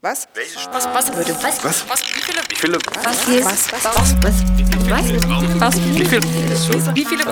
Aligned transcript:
Was? 0.00 0.28
Was, 0.72 0.86
was, 0.94 1.16
würde, 1.16 1.34
was, 1.42 1.64
Was? 1.64 1.84
was, 1.88 2.02
wie 2.14 2.20
viele, 2.20 2.38
Wie 2.48 2.54
viele? 2.54 2.78
was, 3.02 3.26
was, 3.26 3.72
was, 3.72 3.92
was, 3.96 4.14
was, 4.22 5.60
was, 5.60 5.74
wie 5.96 6.04
viele, 6.04 6.22
wie 6.94 7.04
viele, 7.04 7.24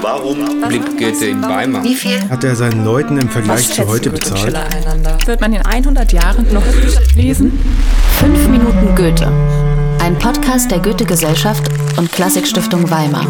Warum? 0.00 0.62
Blickt 0.68 0.98
Goethe 0.98 1.26
in 1.26 1.42
Weimar. 1.42 1.82
Wie 1.82 1.96
viel? 1.96 2.20
Hat 2.30 2.44
er 2.44 2.54
seinen 2.54 2.84
Leuten 2.84 3.18
im 3.18 3.28
Vergleich 3.28 3.72
zu 3.74 3.88
heute 3.88 4.10
bezahlt? 4.10 4.56
wird 5.26 5.40
man 5.40 5.52
in 5.52 5.66
100 5.66 6.12
Jahren 6.12 6.46
noch 6.52 6.62
lesen? 7.16 7.58
5 8.20 8.48
Minuten 8.50 8.94
Goethe. 8.94 9.26
Ein 10.00 10.16
Podcast 10.16 10.70
der 10.70 10.78
Goethe-Gesellschaft 10.78 11.64
und 11.96 12.12
Klassikstiftung 12.12 12.88
Weimar. 12.88 13.26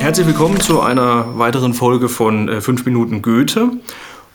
Herzlich 0.00 0.26
willkommen 0.26 0.58
zu 0.58 0.80
einer 0.80 1.38
weiteren 1.38 1.74
Folge 1.74 2.08
von 2.08 2.60
5 2.60 2.86
Minuten 2.86 3.22
Goethe. 3.22 3.70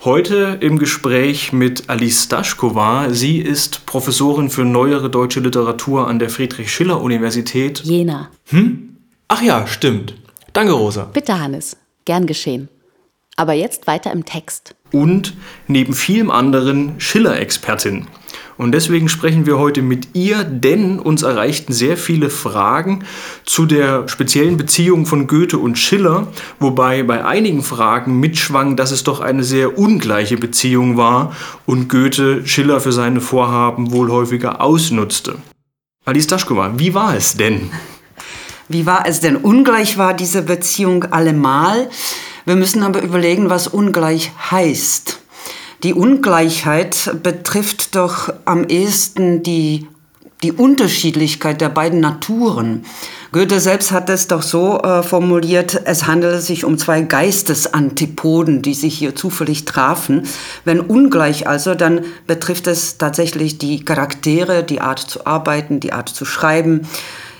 Heute 0.05 0.59
im 0.61 0.77
Gespräch 0.77 1.51
mit 1.51 1.89
Alice 1.89 2.25
Staschkova. 2.25 3.09
Sie 3.09 3.39
ist 3.39 3.87
Professorin 3.87 4.51
für 4.51 4.63
neuere 4.63 5.09
deutsche 5.09 5.39
Literatur 5.39 6.07
an 6.07 6.19
der 6.19 6.29
Friedrich-Schiller-Universität. 6.29 7.79
Jena. 7.79 8.29
Ach 9.27 9.41
ja, 9.41 9.65
stimmt. 9.65 10.13
Danke, 10.53 10.73
Rosa. 10.73 11.05
Bitte, 11.05 11.39
Hannes. 11.39 11.77
Gern 12.05 12.27
geschehen. 12.27 12.69
Aber 13.35 13.53
jetzt 13.53 13.87
weiter 13.87 14.11
im 14.11 14.25
Text. 14.25 14.75
Und 14.95 15.35
neben 15.67 15.91
vielem 15.91 16.31
anderen 16.31 16.93
Schiller-Expertin. 16.99 18.07
Und 18.57 18.71
deswegen 18.71 19.09
sprechen 19.09 19.45
wir 19.45 19.59
heute 19.59 19.81
mit 19.81 20.15
ihr, 20.15 20.45
denn 20.45 20.99
uns 20.99 21.21
erreichten 21.21 21.73
sehr 21.73 21.97
viele 21.97 22.29
Fragen 22.29 23.03
zu 23.43 23.65
der 23.65 24.07
speziellen 24.07 24.55
Beziehung 24.55 25.05
von 25.05 25.27
Goethe 25.27 25.57
und 25.57 25.77
Schiller, 25.77 26.27
wobei 26.61 27.03
bei 27.03 27.25
einigen 27.25 27.61
Fragen 27.61 28.21
mitschwang, 28.21 28.77
dass 28.77 28.91
es 28.91 29.03
doch 29.03 29.19
eine 29.19 29.43
sehr 29.43 29.77
ungleiche 29.77 30.37
Beziehung 30.37 30.95
war 30.95 31.35
und 31.65 31.89
Goethe 31.89 32.47
Schiller 32.47 32.79
für 32.79 32.93
seine 32.93 33.19
Vorhaben 33.19 33.91
wohl 33.91 34.09
häufiger 34.09 34.61
ausnutzte. 34.61 35.35
Alice 36.05 36.27
Taschkova, 36.27 36.71
wie 36.77 36.93
war 36.93 37.17
es 37.17 37.35
denn? 37.35 37.69
Wie 38.69 38.85
war 38.85 39.05
es 39.05 39.19
denn? 39.19 39.35
Ungleich 39.35 39.97
war 39.97 40.13
diese 40.13 40.41
Beziehung 40.41 41.03
allemal. 41.03 41.89
Wir 42.45 42.55
müssen 42.55 42.83
aber 42.83 43.01
überlegen, 43.01 43.49
was 43.49 43.67
ungleich 43.67 44.31
heißt. 44.51 45.19
Die 45.83 45.93
Ungleichheit 45.93 47.17
betrifft 47.21 47.95
doch 47.95 48.33
am 48.45 48.65
ehesten 48.65 49.43
die, 49.43 49.87
die 50.43 50.51
Unterschiedlichkeit 50.51 51.59
der 51.59 51.69
beiden 51.69 51.99
Naturen. 51.99 52.85
Goethe 53.31 53.59
selbst 53.59 53.91
hat 53.91 54.09
es 54.09 54.27
doch 54.27 54.43
so 54.43 54.79
äh, 54.79 55.03
formuliert, 55.03 55.81
es 55.85 56.07
handele 56.07 56.39
sich 56.39 56.63
um 56.63 56.77
zwei 56.77 57.01
Geistesantipoden, 57.01 58.61
die 58.61 58.73
sich 58.73 58.97
hier 58.97 59.15
zufällig 59.15 59.65
trafen. 59.65 60.23
Wenn 60.63 60.79
ungleich 60.79 61.47
also, 61.47 61.75
dann 61.75 62.05
betrifft 62.27 62.67
es 62.67 62.97
tatsächlich 62.97 63.57
die 63.57 63.83
Charaktere, 63.83 64.63
die 64.63 64.79
Art 64.79 64.99
zu 64.99 65.25
arbeiten, 65.25 65.79
die 65.79 65.91
Art 65.91 66.09
zu 66.09 66.23
schreiben, 66.23 66.87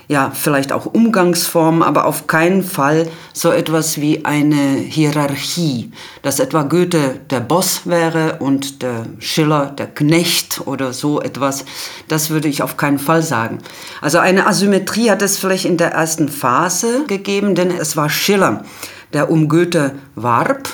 ja, 0.08 0.30
vielleicht 0.30 0.72
auch 0.72 0.86
Umgangsformen, 0.86 1.82
aber 1.82 2.04
auf 2.04 2.28
keinen 2.28 2.62
Fall 2.62 3.08
so 3.32 3.50
etwas 3.50 4.00
wie 4.00 4.24
eine 4.24 4.76
Hierarchie, 4.76 5.90
dass 6.22 6.38
etwa 6.38 6.62
Goethe 6.62 7.18
der 7.30 7.40
Boss 7.40 7.82
wäre 7.86 8.36
und 8.38 8.82
der 8.82 9.06
Schiller 9.18 9.66
der 9.66 9.88
Knecht 9.88 10.62
oder 10.66 10.92
so 10.92 11.20
etwas. 11.20 11.64
Das 12.06 12.30
würde 12.30 12.46
ich 12.48 12.62
auf 12.62 12.76
keinen 12.76 13.00
Fall 13.00 13.22
sagen. 13.22 13.58
Also 14.00 14.18
eine 14.18 14.46
Asymmetrie 14.46 15.10
hat 15.10 15.22
es 15.22 15.38
vielleicht 15.38 15.64
in 15.64 15.76
der 15.76 15.92
ersten 15.92 16.28
Phase 16.28 17.04
gegeben, 17.08 17.56
denn 17.56 17.72
es 17.72 17.96
war 17.96 18.08
Schiller, 18.08 18.64
der 19.12 19.28
um 19.28 19.48
Goethe 19.48 19.96
warb, 20.14 20.68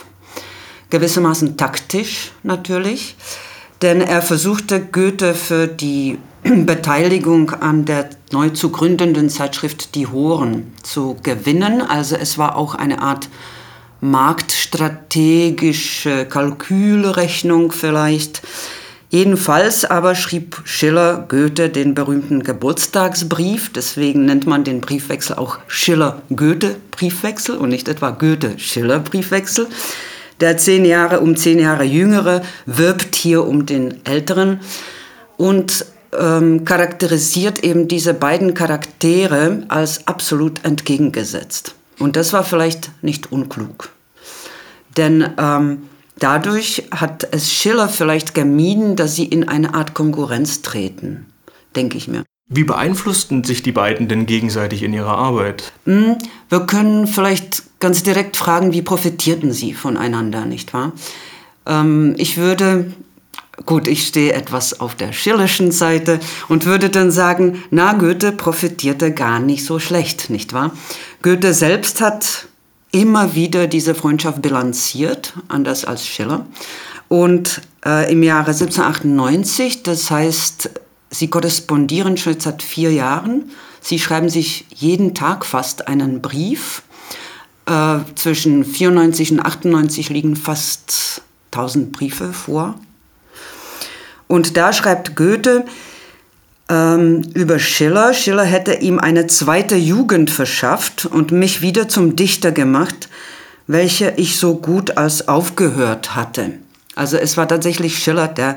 gewissermaßen 0.90 1.56
taktisch 1.56 2.32
natürlich, 2.42 3.16
denn 3.82 4.00
er 4.00 4.22
versuchte 4.22 4.80
Goethe 4.80 5.34
für 5.34 5.66
die 5.66 6.16
Beteiligung 6.42 7.50
an 7.50 7.84
der 7.84 8.08
neu 8.30 8.50
zu 8.50 8.70
gründenden 8.70 9.28
Zeitschrift 9.28 9.94
Die 9.94 10.06
Horen 10.06 10.72
zu 10.82 11.18
gewinnen. 11.22 11.82
Also 11.82 12.16
es 12.16 12.38
war 12.38 12.56
auch 12.56 12.74
eine 12.74 13.02
Art 13.02 13.28
marktstrategische 14.00 16.24
Kalkülrechnung 16.26 17.72
vielleicht. 17.72 18.40
Jedenfalls 19.10 19.84
aber 19.84 20.14
schrieb 20.14 20.62
Schiller 20.64 21.26
Goethe 21.28 21.68
den 21.68 21.94
berühmten 21.94 22.42
Geburtstagsbrief. 22.42 23.70
Deswegen 23.72 24.24
nennt 24.24 24.46
man 24.46 24.64
den 24.64 24.80
Briefwechsel 24.80 25.36
auch 25.36 25.58
Schiller-Goethe-Briefwechsel 25.66 27.58
und 27.58 27.68
nicht 27.68 27.88
etwa 27.88 28.08
Goethe-Schiller-Briefwechsel. 28.10 29.66
Der 30.42 30.56
zehn 30.56 30.84
Jahre 30.84 31.20
um 31.20 31.36
zehn 31.36 31.60
Jahre 31.60 31.84
jüngere 31.84 32.42
wirbt 32.66 33.14
hier 33.14 33.46
um 33.46 33.64
den 33.64 34.04
älteren. 34.04 34.58
Und 35.36 35.86
ähm, 36.18 36.64
charakterisiert 36.64 37.62
eben 37.64 37.86
diese 37.86 38.12
beiden 38.12 38.52
Charaktere 38.52 39.62
als 39.68 40.08
absolut 40.08 40.64
entgegengesetzt. 40.64 41.76
Und 42.00 42.16
das 42.16 42.32
war 42.32 42.42
vielleicht 42.42 42.90
nicht 43.02 43.30
unklug. 43.30 43.90
Denn 44.96 45.32
ähm, 45.38 45.84
dadurch 46.18 46.88
hat 46.90 47.28
es 47.30 47.52
Schiller 47.52 47.88
vielleicht 47.88 48.34
gemieden, 48.34 48.96
dass 48.96 49.14
sie 49.14 49.26
in 49.26 49.48
eine 49.48 49.74
Art 49.74 49.94
Konkurrenz 49.94 50.60
treten, 50.60 51.26
denke 51.76 51.96
ich 51.96 52.08
mir. 52.08 52.24
Wie 52.54 52.64
beeinflussten 52.64 53.44
sich 53.44 53.62
die 53.62 53.72
beiden 53.72 54.08
denn 54.08 54.26
gegenseitig 54.26 54.82
in 54.82 54.92
ihrer 54.92 55.16
Arbeit? 55.16 55.72
Hm, 55.86 56.16
wir 56.48 56.60
können 56.60 57.06
vielleicht 57.06 57.62
ganz 57.80 58.02
direkt 58.02 58.36
fragen, 58.36 58.72
wie 58.72 58.82
profitierten 58.82 59.52
sie 59.52 59.72
voneinander, 59.72 60.44
nicht 60.44 60.74
wahr? 60.74 60.92
Ähm, 61.66 62.14
ich 62.18 62.36
würde 62.36 62.92
Gut, 63.66 63.86
ich 63.86 64.06
stehe 64.06 64.32
etwas 64.32 64.80
auf 64.80 64.94
der 64.94 65.12
schillerschen 65.12 65.72
Seite 65.72 66.20
und 66.48 66.64
würde 66.64 66.88
dann 66.88 67.10
sagen, 67.10 67.62
na, 67.70 67.92
Goethe 67.92 68.32
profitierte 68.32 69.12
gar 69.12 69.40
nicht 69.40 69.64
so 69.64 69.78
schlecht, 69.78 70.30
nicht 70.30 70.54
wahr? 70.54 70.72
Goethe 71.20 71.52
selbst 71.52 72.00
hat 72.00 72.48
immer 72.92 73.34
wieder 73.34 73.66
diese 73.66 73.94
Freundschaft 73.94 74.40
bilanziert, 74.42 75.34
anders 75.48 75.84
als 75.84 76.06
Schiller. 76.06 76.46
Und 77.08 77.60
äh, 77.84 78.10
im 78.10 78.22
Jahre 78.22 78.52
1798, 78.52 79.82
das 79.82 80.10
heißt, 80.10 80.70
sie 81.12 81.28
korrespondieren 81.28 82.16
schon 82.16 82.40
seit 82.40 82.62
vier 82.62 82.92
Jahren, 82.92 83.52
sie 83.80 84.00
schreiben 84.00 84.28
sich 84.28 84.66
jeden 84.74 85.14
Tag 85.14 85.46
fast 85.46 85.86
einen 85.86 86.20
Brief. 86.20 86.82
Äh, 87.66 87.98
zwischen 88.16 88.64
94 88.64 89.30
und 89.32 89.40
98 89.40 90.08
liegen 90.08 90.34
fast 90.34 91.22
1000 91.52 91.92
Briefe 91.92 92.32
vor, 92.32 92.74
und 94.32 94.56
da 94.56 94.72
schreibt 94.72 95.14
Goethe 95.14 95.66
ähm, 96.70 97.20
über 97.34 97.58
Schiller, 97.58 98.14
Schiller 98.14 98.44
hätte 98.44 98.72
ihm 98.72 98.98
eine 98.98 99.26
zweite 99.26 99.76
Jugend 99.76 100.30
verschafft 100.30 101.04
und 101.04 101.32
mich 101.32 101.60
wieder 101.60 101.86
zum 101.86 102.16
Dichter 102.16 102.50
gemacht, 102.50 103.10
welche 103.66 104.14
ich 104.16 104.38
so 104.38 104.54
gut 104.54 104.96
als 104.96 105.28
aufgehört 105.28 106.14
hatte. 106.14 106.52
Also 106.94 107.18
es 107.18 107.36
war 107.36 107.46
tatsächlich 107.46 107.98
Schiller, 107.98 108.26
der 108.26 108.56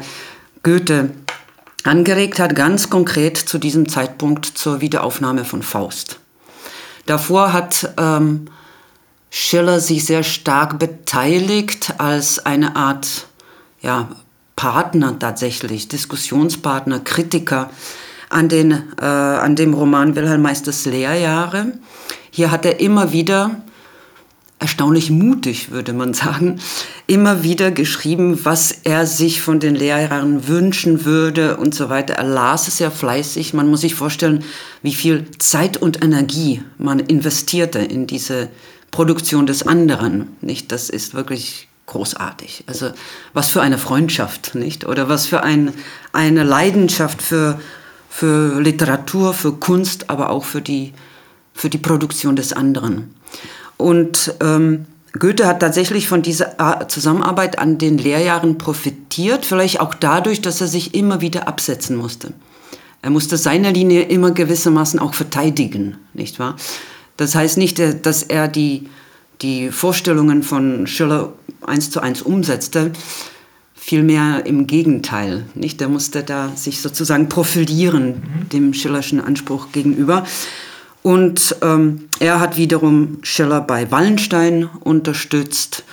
Goethe 0.64 1.10
angeregt 1.85 2.40
hat, 2.40 2.56
ganz 2.56 2.90
konkret 2.90 3.38
zu 3.38 3.57
diesem 3.57 3.88
Zeitpunkt 3.88 4.46
zur 4.46 4.81
Wiederaufnahme 4.81 5.46
von 5.46 5.62
Faust. 5.62 6.19
Davor 7.06 7.53
hat 7.53 7.94
ähm, 7.97 8.47
Schiller 9.29 9.79
sich 9.79 10.06
sehr 10.06 10.23
stark 10.23 10.79
beteiligt 10.79 11.94
als 12.00 12.46
eine 12.46 12.75
Art 12.75 13.28
ja, 13.81 14.09
Partner 14.56 15.19
tatsächlich, 15.19 15.88
Diskussionspartner, 15.88 17.01
Kritiker 17.01 17.69
an, 18.29 18.50
den, 18.50 18.72
äh, 19.00 19.06
an 19.06 19.56
dem 19.56 19.73
Roman 19.73 20.16
Wilhelm 20.16 20.41
Meisters 20.41 20.85
Lehrjahre. 20.85 21.73
Hier 22.31 22.50
hat 22.50 22.66
er 22.66 22.79
immer 22.79 23.12
wieder, 23.12 23.52
erstaunlich 24.60 25.12
mutig 25.12 25.72
würde 25.72 25.94
man 25.94 26.14
sagen, 26.14 26.60
immer 27.08 27.44
wieder 27.44 27.72
geschrieben, 27.72 28.46
was 28.46 28.72
er 28.84 29.06
sich 29.06 29.42
von 29.42 29.60
den 29.60 29.76
Lehrjahren 29.76 30.47
wünschen 30.47 31.06
würde 31.06 31.58
und 31.58 31.76
so 31.76 31.90
weiter. 31.90 32.16
Er 32.16 32.24
las 32.24 32.68
es 32.68 32.79
ja 32.79 32.90
fleißig. 32.90 33.53
Man 33.53 33.68
muss 33.68 33.82
sich 33.82 33.96
vorstellen, 33.96 34.44
wie 34.82 34.94
viel 34.94 35.26
Zeit 35.40 35.78
und 35.78 36.03
Energie 36.03 36.64
man 36.78 37.00
investierte 37.00 37.79
in 37.79 38.08
diese 38.08 38.50
Produktion 38.91 39.46
des 39.46 39.68
anderen. 39.68 40.35
Nicht, 40.41 40.72
das 40.72 40.90
ist 40.90 41.14
wirklich 41.14 41.68
großartig. 41.85 42.64
Also 42.68 42.91
was 43.34 43.50
für 43.50 43.62
eine 43.62 43.78
Freundschaft, 43.78 44.56
nicht? 44.56 44.85
Oder 44.88 45.09
was 45.09 45.26
für 45.26 45.44
ein, 45.44 45.74
eine 46.14 46.44
Leidenschaft 46.44 47.22
für, 47.22 47.59
für 48.09 48.62
Literatur, 48.62 49.34
für 49.34 49.53
Kunst, 49.53 50.09
aber 50.09 50.29
auch 50.29 50.46
für 50.46 50.62
die, 50.62 50.94
für 51.53 51.70
die 51.70 51.78
Produktion 51.78 52.35
des 52.35 52.53
anderen. 52.53 53.14
Und 53.78 54.34
ähm, 54.42 54.86
Goethe 55.18 55.48
hat 55.48 55.62
tatsächlich 55.62 56.08
von 56.08 56.22
dieser 56.22 56.88
Zusammenarbeit 56.90 57.58
an 57.60 57.78
den 57.78 57.98
Lehrjahren 57.98 58.58
profitiert, 58.58 59.46
vielleicht 59.46 59.80
auch 59.80 59.94
dadurch, 59.94 60.42
dass 60.42 60.60
er 60.60 60.68
sich 60.68 60.94
immer 60.94 61.22
wieder 61.22 61.48
absetzen 61.48 61.96
musste. 61.96 62.34
Er 63.02 63.12
musste 63.12 63.38
seine 63.38 63.72
Linie 63.72 64.04
immer 64.04 64.32
gewissermaßen 64.32 65.00
auch 65.00 65.14
verteidigen, 65.14 65.98
nicht 66.14 66.40
wahr? 66.40 66.56
Das 67.18 67.36
heißt 67.36 67.58
nicht, 67.58 67.80
dass 68.06 68.24
er 68.24 68.48
die, 68.48 68.90
die 69.42 69.72
Vorstellungen 69.72 70.44
von 70.44 70.88
Schiller 70.88 71.32
eins 71.66 71.92
zu 71.92 72.02
eins 72.02 72.22
umsetzte. 72.22 72.92
Vielmehr 73.74 74.46
im 74.46 74.68
Gegenteil, 74.68 75.46
nicht? 75.54 75.80
Der 75.80 75.88
musste 75.88 76.24
da 76.24 76.52
sich 76.56 76.82
sozusagen 76.82 77.30
profilieren 77.30 78.48
dem 78.52 78.74
Schillerschen 78.74 79.22
Anspruch 79.22 79.72
gegenüber. 79.72 80.26
Und 81.05 81.57
ähm, 81.61 82.09
er 82.19 82.40
hat 82.40 82.57
wiederum 82.57 83.19
Schiller 83.22 83.61
bei 83.61 83.91
Wallenstein 83.91 84.67
unterstützt. 84.79 85.84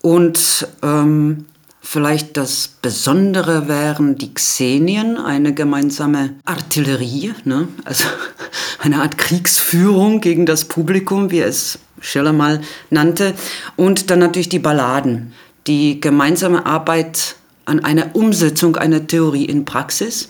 Und 0.00 0.68
ähm, 0.80 1.46
vielleicht 1.80 2.36
das 2.36 2.68
Besondere 2.80 3.66
wären 3.66 4.14
die 4.16 4.32
Xenien, 4.32 5.18
eine 5.18 5.54
gemeinsame 5.54 6.34
Artillerie, 6.44 7.34
ne? 7.42 7.66
also 7.84 8.04
eine 8.78 9.02
Art 9.02 9.18
Kriegsführung 9.18 10.20
gegen 10.20 10.46
das 10.46 10.66
Publikum, 10.66 11.32
wie 11.32 11.40
es 11.40 11.80
Schiller 12.00 12.32
mal 12.32 12.60
nannte. 12.90 13.34
Und 13.74 14.08
dann 14.08 14.20
natürlich 14.20 14.50
die 14.50 14.60
Balladen, 14.60 15.32
die 15.66 16.00
gemeinsame 16.00 16.64
Arbeit 16.64 17.34
an 17.64 17.80
einer 17.80 18.14
Umsetzung 18.14 18.76
einer 18.76 19.04
Theorie 19.04 19.46
in 19.46 19.64
Praxis, 19.64 20.28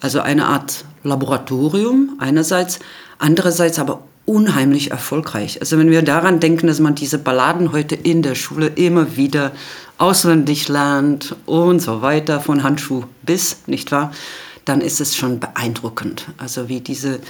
also 0.00 0.18
eine 0.18 0.46
Art 0.46 0.84
Laboratorium 1.02 2.16
einerseits, 2.18 2.78
andererseits 3.18 3.78
aber 3.78 4.02
unheimlich 4.26 4.90
erfolgreich. 4.90 5.60
Also 5.60 5.78
wenn 5.78 5.90
wir 5.90 6.02
daran 6.02 6.40
denken, 6.40 6.66
dass 6.66 6.78
man 6.78 6.94
diese 6.94 7.18
Balladen 7.18 7.72
heute 7.72 7.94
in 7.94 8.22
der 8.22 8.34
Schule 8.34 8.68
immer 8.68 9.16
wieder 9.16 9.52
auswendig 9.98 10.68
lernt 10.68 11.34
und 11.46 11.80
so 11.80 12.02
weiter, 12.02 12.40
von 12.40 12.62
Handschuh 12.62 13.04
bis, 13.22 13.58
nicht 13.66 13.90
wahr, 13.92 14.12
dann 14.64 14.80
ist 14.80 15.00
es 15.00 15.16
schon 15.16 15.40
beeindruckend. 15.40 16.26
Also 16.38 16.68
wie 16.68 16.80
diese 16.80 17.20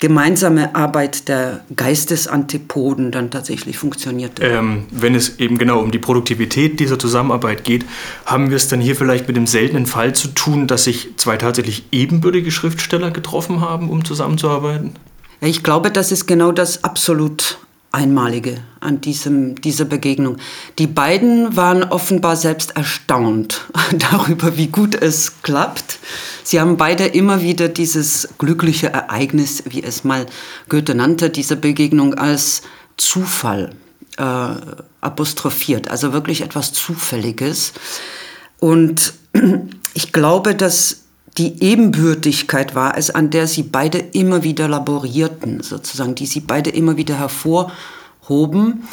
gemeinsame 0.00 0.74
Arbeit 0.74 1.28
der 1.28 1.60
Geistesantipoden 1.76 3.12
dann 3.12 3.30
tatsächlich 3.30 3.76
funktioniert. 3.76 4.40
Ähm, 4.40 4.86
wenn 4.90 5.14
es 5.14 5.38
eben 5.38 5.58
genau 5.58 5.80
um 5.80 5.90
die 5.90 5.98
Produktivität 5.98 6.80
dieser 6.80 6.98
Zusammenarbeit 6.98 7.64
geht, 7.64 7.84
haben 8.24 8.48
wir 8.48 8.56
es 8.56 8.66
dann 8.68 8.80
hier 8.80 8.96
vielleicht 8.96 9.28
mit 9.28 9.36
dem 9.36 9.46
seltenen 9.46 9.84
Fall 9.84 10.14
zu 10.14 10.28
tun, 10.28 10.66
dass 10.66 10.84
sich 10.84 11.10
zwei 11.18 11.36
tatsächlich 11.36 11.84
ebenbürtige 11.92 12.50
Schriftsteller 12.50 13.10
getroffen 13.10 13.60
haben, 13.60 13.90
um 13.90 14.04
zusammenzuarbeiten? 14.04 14.94
Ich 15.42 15.62
glaube, 15.62 15.90
das 15.90 16.12
ist 16.12 16.26
genau 16.26 16.50
das 16.50 16.82
absolut 16.82 17.58
Einmalige 17.92 18.58
an 18.78 19.00
diesem, 19.00 19.60
dieser 19.60 19.84
Begegnung. 19.84 20.36
Die 20.78 20.86
beiden 20.86 21.56
waren 21.56 21.82
offenbar 21.82 22.36
selbst 22.36 22.76
erstaunt 22.76 23.66
darüber, 24.10 24.56
wie 24.56 24.68
gut 24.68 24.94
es 24.94 25.42
klappt. 25.42 25.98
Sie 26.44 26.60
haben 26.60 26.76
beide 26.76 27.06
immer 27.06 27.42
wieder 27.42 27.68
dieses 27.68 28.28
glückliche 28.38 28.88
Ereignis, 28.88 29.64
wie 29.66 29.82
es 29.82 30.04
mal 30.04 30.26
Goethe 30.68 30.94
nannte, 30.94 31.30
diese 31.30 31.56
Begegnung 31.56 32.14
als 32.14 32.62
Zufall 32.96 33.74
äh, 34.18 34.54
apostrophiert, 35.00 35.90
also 35.90 36.12
wirklich 36.12 36.42
etwas 36.42 36.72
Zufälliges. 36.72 37.72
Und 38.60 39.14
ich 39.94 40.12
glaube, 40.12 40.54
dass 40.54 40.99
die 41.38 41.62
Ebenbürtigkeit 41.62 42.74
war 42.74 42.96
es, 42.96 43.10
an 43.10 43.30
der 43.30 43.46
sie 43.46 43.62
beide 43.62 43.98
immer 43.98 44.42
wieder 44.42 44.68
laborierten, 44.68 45.62
sozusagen, 45.62 46.14
die 46.14 46.26
sie 46.26 46.40
beide 46.40 46.70
immer 46.70 46.96
wieder 46.96 47.16
hervorhoben. 47.16 48.84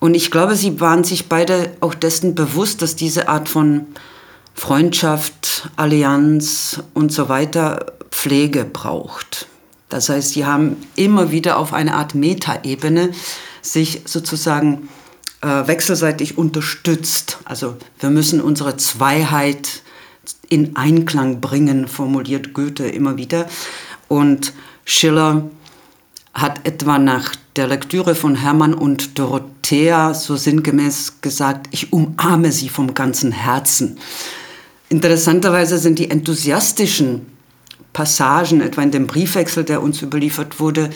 Und 0.00 0.14
ich 0.14 0.30
glaube, 0.30 0.56
sie 0.56 0.80
waren 0.80 1.04
sich 1.04 1.28
beide 1.28 1.70
auch 1.80 1.94
dessen 1.94 2.34
bewusst, 2.34 2.82
dass 2.82 2.96
diese 2.96 3.28
Art 3.28 3.48
von 3.48 3.86
Freundschaft, 4.54 5.70
Allianz 5.76 6.82
und 6.94 7.12
so 7.12 7.28
weiter 7.28 7.86
Pflege 8.10 8.64
braucht. 8.64 9.46
Das 9.88 10.08
heißt, 10.08 10.30
sie 10.30 10.44
haben 10.44 10.76
immer 10.96 11.30
wieder 11.30 11.58
auf 11.58 11.72
eine 11.72 11.94
Art 11.94 12.14
Metaebene 12.14 13.12
sich 13.62 14.02
sozusagen 14.04 14.88
äh, 15.40 15.66
wechselseitig 15.66 16.36
unterstützt. 16.38 17.38
Also 17.44 17.76
wir 18.00 18.10
müssen 18.10 18.40
unsere 18.40 18.76
Zweiheit 18.76 19.82
in 20.48 20.76
Einklang 20.76 21.40
bringen, 21.40 21.88
formuliert 21.88 22.54
Goethe 22.54 22.86
immer 22.86 23.16
wieder. 23.16 23.46
Und 24.08 24.52
Schiller 24.84 25.48
hat 26.32 26.66
etwa 26.66 26.98
nach 26.98 27.34
der 27.56 27.68
Lektüre 27.68 28.14
von 28.14 28.34
Hermann 28.34 28.74
und 28.74 29.18
Dorothea 29.18 30.14
so 30.14 30.36
sinngemäß 30.36 31.20
gesagt, 31.20 31.68
ich 31.70 31.92
umarme 31.92 32.50
sie 32.50 32.68
vom 32.68 32.94
ganzen 32.94 33.32
Herzen. 33.32 33.98
Interessanterweise 34.88 35.78
sind 35.78 35.98
die 35.98 36.10
enthusiastischen 36.10 37.26
Passagen, 37.92 38.60
etwa 38.60 38.82
in 38.82 38.90
dem 38.90 39.06
Briefwechsel, 39.06 39.64
der 39.64 39.82
uns 39.82 40.02
überliefert 40.02 40.58
wurde, 40.58 40.90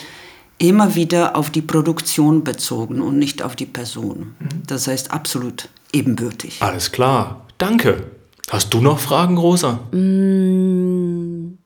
immer 0.58 0.96
wieder 0.96 1.36
auf 1.36 1.50
die 1.50 1.62
Produktion 1.62 2.42
bezogen 2.42 3.00
und 3.00 3.18
nicht 3.18 3.42
auf 3.42 3.54
die 3.54 3.66
Person. 3.66 4.34
Mhm. 4.40 4.62
Das 4.66 4.88
heißt 4.88 5.12
absolut 5.12 5.68
ebenbürtig. 5.92 6.60
Alles 6.60 6.90
klar. 6.90 7.46
Danke. 7.58 8.04
Hast 8.50 8.72
du 8.72 8.80
noch 8.80 8.98
Fragen, 8.98 9.36
Rosa? 9.36 9.80
Mm, 9.92 11.58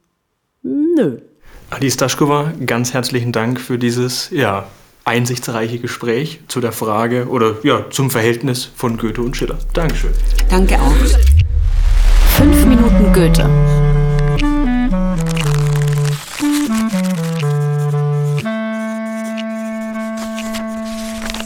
nö. 0.63 1.19
Alice 1.71 1.97
Daschkova, 1.97 2.53
ganz 2.67 2.93
herzlichen 2.93 3.31
Dank 3.31 3.61
für 3.61 3.79
dieses 3.79 4.31
ja, 4.31 4.67
einsichtsreiche 5.05 5.79
Gespräch 5.79 6.41
zu 6.49 6.61
der 6.61 6.73
Frage 6.73 7.29
oder 7.29 7.57
ja, 7.63 7.89
zum 7.91 8.11
Verhältnis 8.11 8.69
von 8.75 8.97
Goethe 8.97 9.23
und 9.23 9.37
Schiller. 9.37 9.59
Dankeschön. 9.73 10.13
Danke 10.51 10.75
auch. 10.75 10.93
Fünf 12.37 12.67
Minuten 12.67 13.13
Goethe. 13.13 13.49